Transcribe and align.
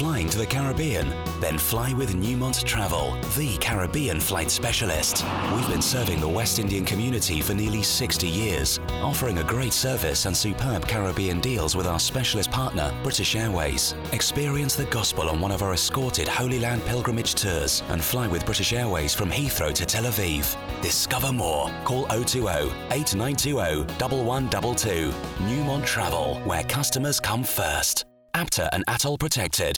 flying 0.00 0.30
to 0.30 0.38
the 0.38 0.46
Caribbean? 0.46 1.10
Then 1.40 1.58
fly 1.58 1.92
with 1.92 2.14
Newmont 2.14 2.64
Travel, 2.64 3.18
the 3.36 3.58
Caribbean 3.58 4.18
flight 4.18 4.50
specialist. 4.50 5.26
We've 5.54 5.68
been 5.68 5.82
serving 5.82 6.20
the 6.20 6.28
West 6.28 6.58
Indian 6.58 6.86
community 6.86 7.42
for 7.42 7.52
nearly 7.52 7.82
60 7.82 8.26
years, 8.26 8.80
offering 9.02 9.36
a 9.36 9.44
great 9.44 9.74
service 9.74 10.24
and 10.24 10.34
superb 10.34 10.88
Caribbean 10.88 11.38
deals 11.40 11.76
with 11.76 11.86
our 11.86 12.00
specialist 12.00 12.50
partner, 12.50 12.90
British 13.02 13.36
Airways. 13.36 13.94
Experience 14.12 14.74
the 14.74 14.86
gospel 14.86 15.28
on 15.28 15.38
one 15.38 15.52
of 15.52 15.62
our 15.62 15.74
escorted 15.74 16.28
Holy 16.28 16.60
Land 16.60 16.82
pilgrimage 16.86 17.34
tours 17.34 17.82
and 17.90 18.02
fly 18.02 18.26
with 18.26 18.46
British 18.46 18.72
Airways 18.72 19.14
from 19.14 19.30
Heathrow 19.30 19.74
to 19.74 19.84
Tel 19.84 20.04
Aviv. 20.04 20.56
Discover 20.80 21.32
more. 21.34 21.70
Call 21.84 22.06
020 22.06 22.40
8920 22.90 23.52
1122. 23.52 25.10
Newmont 25.44 25.84
Travel, 25.84 26.36
where 26.46 26.64
customers 26.64 27.20
come 27.20 27.44
first. 27.44 28.06
ABTA 28.34 28.68
and 28.72 28.84
ATOL 28.86 29.18
protected. 29.18 29.68